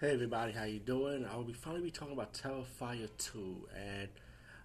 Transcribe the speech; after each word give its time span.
Hey 0.00 0.12
everybody, 0.12 0.50
how 0.50 0.64
you 0.64 0.80
doing? 0.80 1.24
Uh, 1.24 1.32
I 1.32 1.36
will 1.36 1.44
be 1.44 1.52
finally 1.52 1.82
be 1.82 1.90
talking 1.92 2.14
about 2.14 2.34
Terrifier 2.34 3.08
2, 3.16 3.68
and 3.76 4.08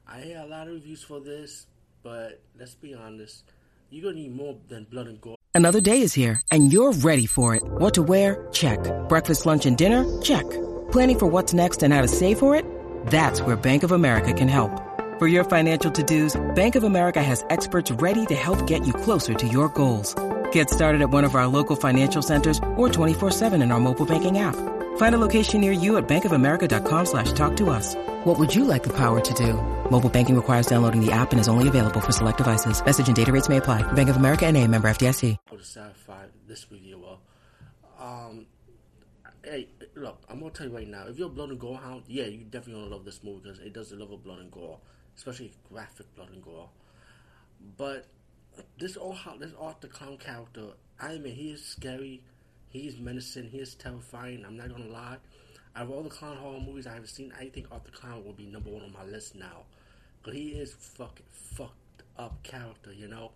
I 0.07 0.21
hear 0.21 0.39
a 0.39 0.47
lot 0.47 0.65
of 0.67 0.73
reviews 0.73 1.03
for 1.03 1.19
this, 1.19 1.67
but 2.01 2.41
let's 2.59 2.73
be 2.73 2.95
honest, 2.95 3.43
you're 3.91 4.01
gonna 4.01 4.23
need 4.23 4.35
more 4.35 4.57
than 4.69 4.85
blood 4.85 5.05
and 5.05 5.21
gore. 5.21 5.35
Another 5.53 5.81
day 5.81 6.01
is 6.01 6.15
here, 6.15 6.41
and 6.49 6.73
you're 6.73 6.93
ready 6.93 7.27
for 7.27 7.53
it. 7.53 7.61
What 7.63 7.93
to 7.93 8.01
wear? 8.01 8.47
Check. 8.51 8.79
Breakfast, 9.07 9.45
lunch, 9.45 9.67
and 9.67 9.77
dinner? 9.77 10.03
Check. 10.23 10.49
Planning 10.91 11.19
for 11.19 11.27
what's 11.27 11.53
next 11.53 11.83
and 11.83 11.93
how 11.93 12.01
to 12.01 12.07
save 12.07 12.39
for 12.39 12.55
it? 12.55 12.65
That's 13.05 13.39
where 13.43 13.55
Bank 13.55 13.83
of 13.83 13.91
America 13.91 14.33
can 14.33 14.47
help. 14.47 14.71
For 15.19 15.27
your 15.27 15.43
financial 15.43 15.91
to-dos, 15.91 16.41
Bank 16.55 16.75
of 16.75 16.83
America 16.83 17.21
has 17.21 17.45
experts 17.51 17.91
ready 17.91 18.25
to 18.25 18.35
help 18.35 18.65
get 18.65 18.87
you 18.87 18.93
closer 18.93 19.35
to 19.35 19.47
your 19.47 19.69
goals. 19.69 20.15
Get 20.51 20.71
started 20.71 21.03
at 21.03 21.11
one 21.11 21.23
of 21.23 21.35
our 21.35 21.45
local 21.45 21.75
financial 21.75 22.23
centers 22.23 22.57
or 22.77 22.89
24-7 22.89 23.61
in 23.61 23.71
our 23.71 23.79
mobile 23.79 24.07
banking 24.07 24.39
app. 24.39 24.55
Find 24.99 25.15
a 25.15 25.17
location 25.17 25.61
near 25.61 25.71
you 25.71 25.95
at 25.95 26.09
bankofamerica.com 26.09 27.05
slash 27.05 27.31
talk 27.31 27.55
to 27.55 27.69
us. 27.69 27.95
What 28.25 28.37
would 28.37 28.53
you 28.53 28.65
like 28.65 28.83
the 28.83 28.91
power 28.91 29.21
to 29.21 29.33
do? 29.33 29.53
Mobile 29.89 30.09
banking 30.09 30.35
requires 30.35 30.67
downloading 30.67 30.99
the 30.99 31.09
app 31.13 31.31
and 31.31 31.39
is 31.39 31.47
only 31.47 31.69
available 31.69 32.01
for 32.01 32.11
select 32.11 32.37
devices. 32.37 32.83
Message 32.83 33.07
and 33.07 33.15
data 33.15 33.31
rates 33.31 33.47
may 33.47 33.57
apply. 33.57 33.81
Bank 33.93 34.09
of 34.09 34.17
America 34.17 34.45
and 34.45 34.57
a 34.57 34.67
member 34.67 34.89
FDIC. 34.89 35.37
Or 35.51 35.57
to 35.57 35.63
satisfy 35.63 36.25
this 36.49 36.65
video, 36.65 36.97
well, 36.97 37.21
um, 37.97 38.45
hey, 39.41 39.69
look, 39.95 40.21
I'm 40.27 40.41
gonna 40.41 40.51
tell 40.51 40.67
you 40.67 40.75
right 40.75 40.87
now, 40.87 41.05
if 41.07 41.17
you're 41.17 41.27
a 41.27 41.31
blood 41.31 41.51
and 41.51 41.59
gore 41.59 41.77
hound, 41.77 42.03
yeah, 42.07 42.25
you 42.25 42.39
definitely 42.39 42.81
gonna 42.81 42.93
love 42.93 43.05
this 43.05 43.23
movie 43.23 43.39
because 43.43 43.59
it 43.59 43.71
does 43.71 43.91
deliver 43.91 44.17
blood 44.17 44.39
and 44.39 44.51
gore, 44.51 44.79
especially 45.15 45.53
graphic 45.71 46.13
blood 46.13 46.31
and 46.33 46.43
gore. 46.43 46.67
But 47.77 48.05
this 48.77 48.97
all 48.97 49.15
this 49.39 49.53
Art 49.57 49.79
the 49.79 49.87
Clown 49.87 50.17
character, 50.17 50.71
I 50.99 51.19
mean, 51.19 51.35
he 51.35 51.51
is 51.51 51.63
scary 51.63 52.21
He's 52.69 52.97
menacing. 52.97 53.49
He 53.49 53.57
is 53.57 53.73
terrifying. 53.75 54.45
I'm 54.45 54.55
not 54.55 54.69
gonna 54.69 54.85
lie. 54.85 55.17
Out 55.75 55.83
of 55.83 55.91
all 55.91 56.03
the 56.03 56.09
clown 56.09 56.37
horror 56.37 56.59
movies 56.59 56.85
I 56.85 56.93
have 56.93 57.09
seen, 57.09 57.33
I 57.39 57.49
think 57.49 57.67
Art 57.71 57.83
the 57.83 57.91
Clown 57.91 58.23
will 58.23 58.33
be 58.33 58.45
number 58.45 58.69
one 58.69 58.83
on 58.83 58.93
my 58.93 59.03
list 59.03 59.35
now. 59.35 59.63
But 60.23 60.35
he 60.35 60.49
is 60.49 60.73
fucking 60.73 61.25
fucked 61.31 62.03
up 62.17 62.41
character, 62.43 62.93
you 62.93 63.07
know. 63.07 63.31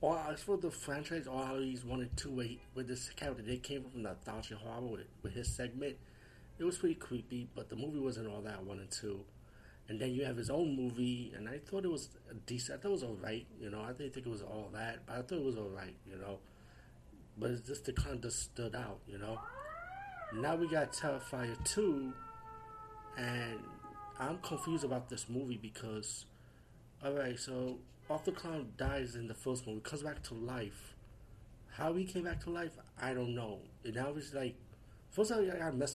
Or 0.00 0.18
as 0.30 0.42
for 0.42 0.56
the 0.56 0.70
franchise, 0.70 1.26
all 1.26 1.58
he's 1.58 1.84
one 1.84 2.00
and 2.00 2.16
two 2.16 2.30
with, 2.74 2.86
this 2.86 3.10
character, 3.10 3.42
they 3.42 3.56
came 3.56 3.84
from 3.90 4.04
the 4.04 4.14
Thousand 4.24 4.58
Horror 4.58 4.86
with, 4.86 5.06
with 5.22 5.34
his 5.34 5.48
segment. 5.54 5.96
It 6.58 6.64
was 6.64 6.78
pretty 6.78 6.94
creepy, 6.94 7.48
but 7.54 7.68
the 7.68 7.76
movie 7.76 7.98
wasn't 7.98 8.28
all 8.28 8.40
that 8.42 8.64
one 8.64 8.78
and 8.78 8.90
two. 8.90 9.20
And 9.88 10.00
then 10.00 10.12
you 10.12 10.24
have 10.24 10.36
his 10.36 10.50
own 10.50 10.76
movie, 10.76 11.32
and 11.36 11.48
I 11.48 11.58
thought 11.58 11.84
it 11.84 11.90
was 11.90 12.10
decent. 12.46 12.78
I 12.78 12.82
thought 12.82 12.88
it 12.90 12.92
was 12.92 13.02
alright, 13.02 13.46
you 13.60 13.70
know. 13.70 13.80
I 13.80 13.92
didn't 13.92 14.14
think 14.14 14.26
it 14.26 14.30
was 14.30 14.42
all 14.42 14.70
that, 14.72 15.00
but 15.06 15.14
I 15.14 15.22
thought 15.22 15.38
it 15.38 15.44
was 15.44 15.56
alright, 15.56 15.94
you 16.06 16.16
know 16.16 16.38
but 17.38 17.50
it's 17.50 17.66
just 17.66 17.84
the 17.84 17.92
kind 17.92 18.24
of 18.24 18.32
stood 18.32 18.74
out, 18.74 19.00
you 19.06 19.18
know. 19.18 19.38
Now 20.34 20.56
we 20.56 20.68
got 20.68 20.92
Terrifier 20.92 21.56
2, 21.64 22.12
and 23.16 23.58
I'm 24.18 24.38
confused 24.38 24.84
about 24.84 25.08
this 25.08 25.26
movie 25.28 25.58
because, 25.60 26.26
alright, 27.04 27.38
so 27.38 27.78
Art 28.10 28.24
the 28.24 28.32
Clown 28.32 28.72
dies 28.76 29.14
in 29.14 29.28
the 29.28 29.34
first 29.34 29.66
movie, 29.66 29.80
comes 29.80 30.02
back 30.02 30.22
to 30.24 30.34
life. 30.34 30.94
How 31.70 31.94
he 31.94 32.04
came 32.04 32.24
back 32.24 32.42
to 32.44 32.50
life, 32.50 32.72
I 33.00 33.14
don't 33.14 33.34
know. 33.34 33.60
And 33.84 33.94
now 33.94 34.12
it's 34.16 34.34
like, 34.34 34.56
first 35.10 35.32
I 35.32 35.44
got 35.44 35.76
messed 35.76 35.97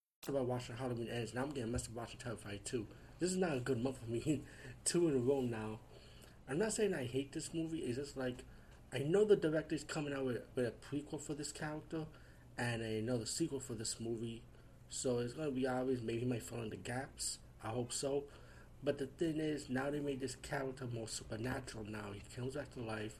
about 0.29 0.45
watching 0.45 0.75
Halloween 0.75 1.09
Ends. 1.09 1.33
Now 1.33 1.43
I'm 1.43 1.49
getting 1.49 1.71
messed 1.71 1.87
up 1.89 1.95
watching 1.95 2.19
Terrifier 2.19 2.63
2. 2.63 2.85
This 3.19 3.31
is 3.31 3.37
not 3.37 3.57
a 3.57 3.59
good 3.59 3.83
month 3.83 3.97
for 3.97 4.11
me. 4.11 4.43
Two 4.85 5.07
in 5.07 5.15
a 5.15 5.19
row 5.19 5.41
now. 5.41 5.79
I'm 6.47 6.59
not 6.59 6.73
saying 6.73 6.93
I 6.93 7.05
hate 7.05 7.31
this 7.31 7.53
movie. 7.53 7.79
It's 7.79 7.97
just 7.97 8.17
like 8.17 8.43
I 8.93 8.99
know 8.99 9.25
the 9.25 9.35
director's 9.35 9.83
coming 9.83 10.13
out 10.13 10.25
with, 10.25 10.41
with 10.55 10.65
a 10.67 10.71
prequel 10.71 11.19
for 11.19 11.33
this 11.33 11.51
character, 11.51 12.05
and 12.57 12.83
I 12.83 12.99
know 12.99 13.17
the 13.17 13.25
sequel 13.25 13.59
for 13.59 13.73
this 13.73 13.99
movie. 13.99 14.43
So 14.89 15.19
it's 15.19 15.33
gonna 15.33 15.51
be 15.51 15.65
obvious. 15.65 16.01
Maybe 16.01 16.19
he 16.19 16.25
might 16.25 16.43
fill 16.43 16.61
in 16.61 16.69
the 16.69 16.75
gaps. 16.75 17.39
I 17.63 17.69
hope 17.69 17.91
so. 17.91 18.25
But 18.83 18.99
the 18.99 19.07
thing 19.07 19.39
is, 19.39 19.69
now 19.69 19.89
they 19.89 19.99
made 19.99 20.19
this 20.19 20.35
character 20.35 20.85
more 20.85 21.07
supernatural. 21.07 21.85
Now 21.85 22.11
he 22.13 22.21
comes 22.35 22.55
back 22.55 22.71
to 22.73 22.81
life. 22.81 23.15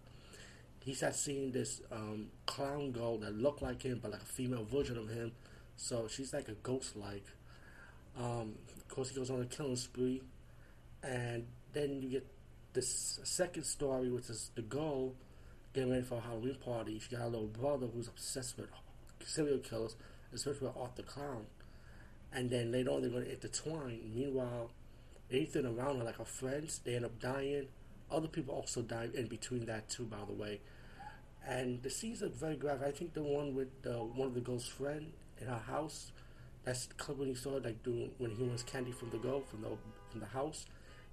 He 0.83 0.93
starts 0.93 1.21
seeing 1.21 1.51
this 1.51 1.81
um, 1.91 2.27
clown 2.45 2.91
girl 2.91 3.17
that 3.19 3.35
looked 3.35 3.61
like 3.61 3.83
him, 3.83 3.99
but 4.01 4.11
like 4.11 4.21
a 4.21 4.25
female 4.25 4.65
version 4.65 4.97
of 4.97 5.09
him 5.09 5.31
so 5.81 6.07
she's 6.07 6.31
like 6.31 6.47
a 6.47 6.53
ghost 6.53 6.95
like. 6.95 7.25
Um, 8.15 8.53
of 8.77 8.87
course, 8.87 9.09
he 9.09 9.15
goes 9.15 9.31
on 9.31 9.41
a 9.41 9.45
killing 9.45 9.75
spree. 9.75 10.21
And 11.01 11.47
then 11.73 12.03
you 12.03 12.09
get 12.09 12.27
this 12.73 13.19
second 13.23 13.63
story, 13.63 14.09
which 14.11 14.29
is 14.29 14.51
the 14.53 14.61
girl 14.61 15.13
getting 15.73 15.89
ready 15.89 16.03
for 16.03 16.19
a 16.19 16.21
Halloween 16.21 16.55
party. 16.63 16.99
She 16.99 17.15
got 17.15 17.25
a 17.25 17.29
little 17.29 17.47
brother 17.47 17.87
who's 17.87 18.07
obsessed 18.07 18.57
with 18.57 18.67
serial 19.25 19.57
killers, 19.57 19.95
especially 20.31 20.67
with 20.67 20.77
Art 20.77 20.95
the 20.95 21.03
Clown. 21.03 21.47
And 22.31 22.51
then 22.51 22.71
later 22.71 22.91
on, 22.91 23.01
they're 23.01 23.09
going 23.09 23.25
to 23.25 23.31
intertwine. 23.31 24.11
Meanwhile, 24.13 24.69
anything 25.31 25.65
around 25.65 25.97
her, 25.97 26.03
like 26.03 26.17
her 26.17 26.25
friends, 26.25 26.79
they 26.85 26.95
end 26.95 27.05
up 27.05 27.19
dying. 27.19 27.69
Other 28.11 28.27
people 28.27 28.53
also 28.53 28.83
die 28.83 29.09
in 29.15 29.25
between 29.25 29.65
that, 29.65 29.89
too, 29.89 30.03
by 30.03 30.23
the 30.27 30.33
way. 30.33 30.61
And 31.43 31.81
the 31.81 31.89
scenes 31.89 32.21
are 32.21 32.29
very 32.29 32.55
graphic. 32.55 32.87
I 32.87 32.91
think 32.91 33.15
the 33.15 33.23
one 33.23 33.55
with 33.55 33.69
one 33.83 34.27
of 34.27 34.35
the 34.35 34.41
girl's 34.41 34.67
friend 34.67 35.11
in 35.41 35.47
her 35.47 35.57
house. 35.57 36.11
That's 36.63 36.87
when 37.07 37.27
you 37.27 37.35
saw 37.35 37.51
like 37.51 37.81
doing 37.83 38.11
when 38.17 38.31
he 38.31 38.43
wants 38.43 38.63
candy 38.63 38.91
from 38.91 39.09
the 39.09 39.17
go 39.17 39.41
from 39.41 39.61
the 39.61 39.69
from 40.09 40.19
the 40.19 40.27
house. 40.27 40.65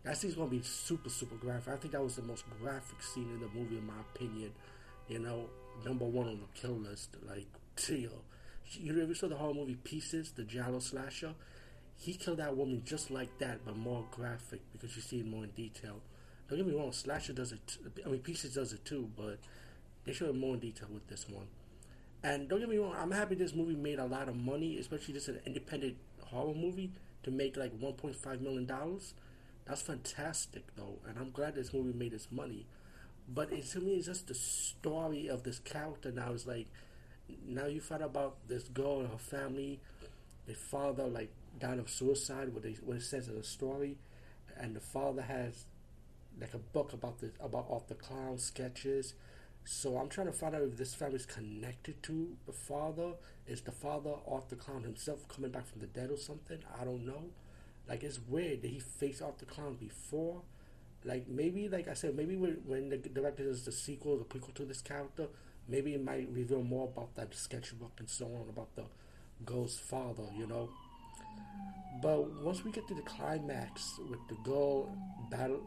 That 0.05 0.17
scene's 0.17 0.35
gonna 0.35 0.51
be 0.51 0.63
super 0.63 1.09
super 1.09 1.37
graphic. 1.37 1.73
I 1.73 1.77
think 1.77 1.93
that 1.93 2.03
was 2.03 2.17
the 2.17 2.23
most 2.23 2.45
graphic 2.61 3.03
scene 3.03 3.31
in 3.33 3.41
the 3.41 3.49
movie, 3.59 3.79
in 3.79 3.87
my 3.87 4.01
opinion. 4.15 4.53
You 5.09 5.21
know, 5.21 5.47
number 5.85 6.05
one 6.05 6.29
on 6.29 6.41
the 6.41 6.61
kill 6.61 6.77
list. 6.77 7.17
Like, 7.27 7.47
you 7.89 8.11
you 8.71 9.03
ever 9.03 9.15
saw 9.15 9.29
the 9.29 9.37
horror 9.37 9.55
movie 9.55 9.77
Pieces, 9.77 10.33
the 10.33 10.45
giallo 10.45 10.81
slasher? 10.81 11.35
He 11.97 12.15
killed 12.15 12.39
that 12.39 12.57
woman 12.57 12.83
just 12.85 13.11
like 13.11 13.39
that, 13.39 13.65
but 13.65 13.77
more 13.77 14.05
graphic 14.11 14.61
because 14.73 14.95
you 14.95 15.03
see 15.03 15.21
it 15.21 15.27
more 15.27 15.45
in 15.45 15.51
detail. 15.51 16.01
Don't 16.49 16.59
get 16.59 16.67
me 16.67 16.75
wrong, 16.75 16.93
slasher 16.93 17.33
does 17.33 17.53
it. 17.53 17.61
T- 17.67 18.03
I 18.05 18.09
mean, 18.09 18.21
Pieces 18.21 18.55
does 18.55 18.73
it 18.73 18.85
too, 18.85 19.11
but 19.17 19.39
they 20.05 20.13
show 20.13 20.27
it 20.27 20.37
more 20.37 20.55
in 20.55 20.61
detail 20.61 20.89
with 20.93 21.07
this 21.09 21.29
one. 21.29 21.47
And 22.23 22.49
don't 22.49 22.61
get 22.61 22.69
me 22.69 22.79
wrong, 22.79 22.95
I'm 22.99 23.13
happy 23.13 23.35
this 23.37 23.55
movie 23.55 23.77
made 23.77 23.99
a 23.99 24.05
lot 24.05 24.29
of 24.29 24.37
money, 24.37 24.79
especially 24.79 25.15
this 25.15 25.29
an 25.29 25.41
independent 25.47 25.97
horror 26.25 26.55
movie 26.55 26.91
to 27.23 27.31
make 27.31 27.57
like 27.57 27.79
1.5 27.79 28.41
million 28.41 28.67
dollars. 28.67 29.15
That's 29.67 29.83
fantastic 29.83 30.65
though, 30.77 30.99
and 31.07 31.19
I'm 31.19 31.31
glad 31.31 31.55
this 31.55 31.73
movie 31.73 31.97
made 31.97 32.13
its 32.13 32.29
money. 32.33 32.67
But 33.29 33.53
it, 33.53 33.67
to 33.71 33.81
me, 33.81 33.97
it's 33.97 34.07
just 34.07 34.27
the 34.27 34.35
story 34.35 35.29
of 35.29 35.43
this 35.43 35.59
character 35.59 36.11
now. 36.11 36.33
It's 36.33 36.47
like 36.47 36.67
now 37.47 37.67
you 37.67 37.81
find 37.81 38.03
out 38.03 38.11
about 38.11 38.37
this 38.49 38.65
girl 38.65 39.01
and 39.01 39.11
her 39.11 39.19
family. 39.19 39.81
The 40.47 40.55
father 40.55 41.07
like 41.07 41.31
died 41.61 41.79
of 41.79 41.91
suicide. 41.91 42.53
What 42.53 42.63
they 42.63 42.77
what 42.85 42.97
it 42.97 43.03
says 43.03 43.29
in 43.29 43.37
the 43.37 43.45
story, 43.45 43.97
and 44.57 44.75
the 44.75 44.81
father 44.81 45.23
has 45.23 45.67
like 46.41 46.55
a 46.55 46.59
book 46.59 46.93
about 46.93 47.19
the 47.21 47.31
about 47.41 47.67
all 47.69 47.85
the 47.87 47.95
clown 47.95 48.39
sketches 48.39 49.15
so 49.71 49.99
I'm 49.99 50.09
trying 50.09 50.29
to 50.29 50.33
find 50.33 50.55
out 50.55 50.63
if 50.63 50.79
this 50.79 50.95
family 50.95 51.17
is 51.17 51.27
connected 51.27 52.03
to 52.05 52.35
the 52.47 52.53
father. 52.53 53.13
Is 53.47 53.61
the 53.61 53.71
father 53.71 54.13
Art 54.27 54.49
the 54.49 54.57
Clown 54.57 54.83
himself 54.83 55.29
coming 55.29 55.51
back 55.51 55.67
from 55.67 55.83
the 55.83 55.87
dead 55.87 56.11
or 56.11 56.17
something? 56.17 56.57
I 56.81 56.85
don't 56.85 57.05
know. 57.05 57.25
Like 57.87 58.03
it's 58.03 58.19
weird. 58.19 58.63
that 58.63 58.69
he 58.69 58.79
face 58.79 59.21
Art 59.21 59.39
the 59.39 59.45
Clown 59.45 59.75
before? 59.75 60.41
Like 61.05 61.29
maybe, 61.29 61.69
like 61.69 61.87
I 61.87 61.93
said, 61.93 62.17
maybe 62.17 62.35
when, 62.35 62.63
when 62.65 62.89
the 62.89 62.97
director 62.97 63.45
does 63.45 63.67
the 63.67 63.73
sequel, 63.73 64.17
the 64.17 64.25
prequel 64.25 64.55
to 64.55 64.65
this 64.65 64.81
character, 64.81 65.27
maybe 65.69 65.93
it 65.93 66.03
might 66.03 66.31
reveal 66.33 66.63
more 66.63 66.89
about 66.89 67.15
that 67.17 67.35
sketchbook 67.35 67.93
and 67.99 68.09
so 68.09 68.25
on 68.25 68.47
about 68.49 68.75
the 68.75 68.85
girl's 69.45 69.79
father. 69.79 70.31
You 70.35 70.47
know. 70.47 70.71
But 72.01 72.43
once 72.43 72.65
we 72.65 72.73
get 72.73 72.89
to 72.89 72.95
the 72.95 73.03
climax 73.03 74.01
with 74.09 74.21
the 74.31 74.37
girl 74.51 74.97
battle, 75.31 75.61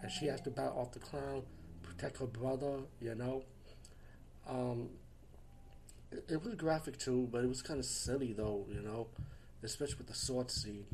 and 0.00 0.12
she 0.12 0.26
has 0.26 0.40
to 0.42 0.50
battle 0.50 0.78
Art 0.78 0.92
the 0.92 1.00
Clown 1.00 1.42
protect 1.98 2.18
her 2.18 2.26
brother, 2.26 2.78
you 3.00 3.14
know. 3.14 3.42
Um, 4.48 4.88
it, 6.12 6.24
it 6.28 6.44
was 6.44 6.54
graphic 6.54 6.98
too, 6.98 7.28
but 7.30 7.42
it 7.42 7.48
was 7.48 7.60
kind 7.60 7.80
of 7.80 7.84
silly 7.84 8.32
though, 8.32 8.64
you 8.72 8.80
know, 8.80 9.08
especially 9.62 9.96
with 9.98 10.06
the 10.06 10.14
sword 10.14 10.50
scene. 10.50 10.86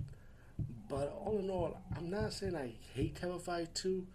But 0.88 1.16
all 1.24 1.38
in 1.38 1.50
all, 1.50 1.76
I'm 1.96 2.10
not 2.10 2.32
saying 2.32 2.56
I 2.56 2.72
hate 2.94 3.20
Terrifier 3.20 3.72
2. 3.74 4.06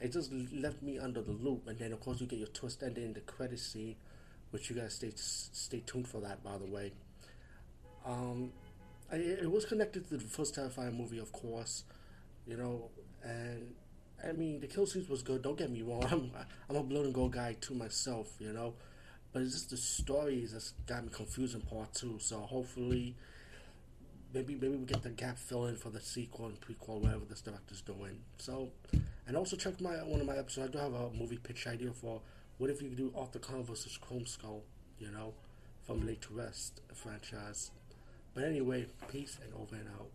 It 0.00 0.12
just 0.12 0.32
left 0.32 0.82
me 0.82 0.98
under 0.98 1.20
the 1.20 1.32
loop, 1.32 1.66
and 1.66 1.78
then 1.78 1.92
of 1.92 2.00
course 2.00 2.20
you 2.20 2.26
get 2.26 2.38
your 2.38 2.48
twist 2.48 2.82
ending 2.82 3.04
in 3.04 3.12
the 3.12 3.20
credit 3.20 3.58
scene, 3.58 3.96
which 4.50 4.70
you 4.70 4.76
guys 4.76 4.94
stay 4.94 5.12
stay 5.16 5.82
tuned 5.84 6.08
for 6.08 6.20
that, 6.20 6.42
by 6.42 6.56
the 6.56 6.66
way. 6.66 6.92
Um, 8.06 8.52
I, 9.12 9.16
it 9.16 9.50
was 9.50 9.64
connected 9.64 10.08
to 10.08 10.16
the 10.16 10.24
first 10.24 10.54
Terrifier 10.54 10.96
movie, 10.96 11.18
of 11.18 11.32
course, 11.32 11.82
you 12.46 12.56
know, 12.56 12.90
and 13.24 13.74
I 14.26 14.32
mean 14.32 14.60
the 14.60 14.66
kill 14.66 14.86
scenes 14.86 15.08
was 15.08 15.22
good. 15.22 15.42
Don't 15.42 15.58
get 15.58 15.70
me 15.70 15.82
wrong, 15.82 16.04
I'm 16.10 16.30
I'm 16.68 16.76
a 16.76 16.82
blood 16.82 17.06
and 17.06 17.14
gold 17.14 17.32
guy 17.32 17.56
too 17.60 17.74
myself, 17.74 18.32
you 18.38 18.52
know, 18.52 18.74
but 19.32 19.42
it's 19.42 19.52
just 19.52 19.70
the 19.70 19.76
stories 19.76 20.52
that's 20.52 20.72
got 20.86 21.04
me 21.04 21.10
confused 21.12 21.54
in 21.54 21.60
part 21.62 21.94
two. 21.94 22.18
So 22.18 22.38
hopefully, 22.40 23.14
maybe 24.34 24.54
maybe 24.54 24.76
we 24.76 24.84
get 24.84 25.02
the 25.02 25.10
gap 25.10 25.38
fill 25.38 25.66
in 25.66 25.76
for 25.76 25.90
the 25.90 26.00
sequel 26.00 26.46
and 26.46 26.60
prequel, 26.60 27.00
whatever 27.00 27.24
this 27.28 27.40
director's 27.40 27.80
doing. 27.80 28.18
So, 28.38 28.70
and 29.26 29.36
also 29.36 29.56
check 29.56 29.80
my 29.80 29.94
one 30.04 30.20
of 30.20 30.26
my 30.26 30.36
episodes. 30.36 30.68
I 30.68 30.72
do 30.72 30.78
have 30.78 30.94
a 30.94 31.10
movie 31.10 31.38
pitch 31.38 31.66
idea 31.66 31.92
for 31.92 32.20
what 32.58 32.70
if 32.70 32.82
you 32.82 32.88
do 32.90 33.12
Art 33.16 33.32
the 33.32 33.38
Clown 33.38 33.64
versus 33.64 33.96
Chrome 33.96 34.26
Skull, 34.26 34.62
you 34.98 35.10
know, 35.10 35.34
from 35.86 36.04
Laid 36.06 36.22
to 36.22 36.34
Rest 36.34 36.80
franchise. 36.92 37.70
But 38.34 38.44
anyway, 38.44 38.86
peace 39.10 39.38
and 39.42 39.52
over 39.54 39.76
and 39.76 39.88
out. 39.88 40.10